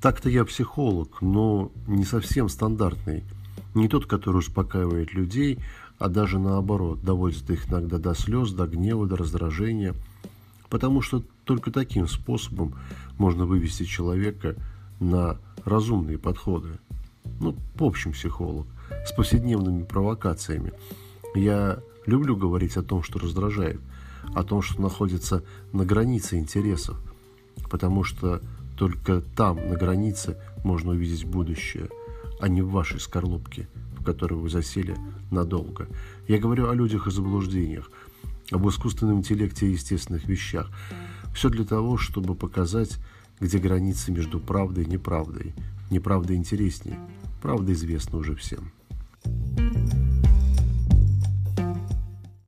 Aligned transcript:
Так-то 0.00 0.28
я 0.28 0.44
психолог, 0.44 1.20
но 1.20 1.72
не 1.86 2.04
совсем 2.04 2.48
стандартный. 2.48 3.24
Не 3.74 3.88
тот, 3.88 4.06
который 4.06 4.38
успокаивает 4.38 5.12
людей, 5.12 5.58
а 5.98 6.08
даже 6.08 6.38
наоборот, 6.38 7.02
доводит 7.02 7.50
их 7.50 7.68
иногда 7.68 7.98
до 7.98 8.14
слез, 8.14 8.52
до 8.52 8.66
гнева, 8.66 9.06
до 9.06 9.16
раздражения. 9.16 9.94
Потому 10.70 11.02
что 11.02 11.24
только 11.44 11.72
таким 11.72 12.06
способом 12.06 12.74
можно 13.16 13.44
вывести 13.44 13.84
человека 13.84 14.54
на 15.00 15.38
разумные 15.64 16.18
подходы. 16.18 16.78
Ну, 17.40 17.56
в 17.74 17.84
общем, 17.84 18.12
психолог, 18.12 18.66
с 19.04 19.12
повседневными 19.12 19.82
провокациями. 19.82 20.72
Я 21.34 21.80
люблю 22.06 22.36
говорить 22.36 22.76
о 22.76 22.82
том, 22.82 23.02
что 23.02 23.18
раздражает, 23.18 23.80
о 24.34 24.44
том, 24.44 24.62
что 24.62 24.80
находится 24.80 25.42
на 25.72 25.84
границе 25.84 26.38
интересов, 26.38 27.00
потому 27.68 28.04
что 28.04 28.40
только 28.78 29.20
там, 29.20 29.56
на 29.68 29.76
границе, 29.76 30.36
можно 30.62 30.92
увидеть 30.92 31.24
будущее, 31.24 31.88
а 32.40 32.48
не 32.48 32.62
в 32.62 32.70
вашей 32.70 33.00
скорлупке, 33.00 33.68
в 33.98 34.04
которой 34.04 34.34
вы 34.34 34.48
засели 34.48 34.96
надолго. 35.32 35.88
Я 36.28 36.38
говорю 36.38 36.68
о 36.68 36.74
людях 36.74 37.08
и 37.08 37.10
заблуждениях, 37.10 37.90
об 38.52 38.68
искусственном 38.68 39.18
интеллекте 39.18 39.66
и 39.66 39.72
естественных 39.72 40.26
вещах. 40.28 40.70
Все 41.34 41.48
для 41.48 41.64
того, 41.64 41.96
чтобы 41.96 42.36
показать, 42.36 42.98
где 43.40 43.58
границы 43.58 44.12
между 44.12 44.38
правдой 44.38 44.84
и 44.84 44.88
неправдой. 44.88 45.54
Неправда 45.90 46.34
интереснее, 46.34 46.98
правда 47.42 47.72
известна 47.72 48.18
уже 48.18 48.36
всем. 48.36 48.70